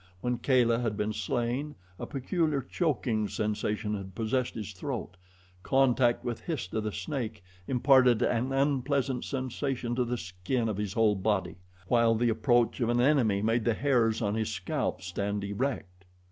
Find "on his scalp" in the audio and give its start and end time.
14.23-15.03